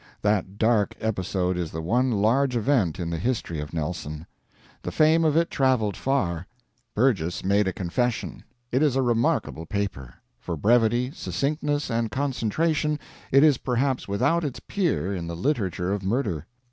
[0.23, 4.25] That dark episode is the one large event in the history of Nelson.
[4.81, 6.47] The fame of it traveled far.
[6.95, 8.43] Burgess made a confession.
[8.71, 10.15] It is a remarkable paper.
[10.39, 12.97] For brevity, succinctness, and concentration,
[13.31, 16.47] it is perhaps without its peer in the literature of murder.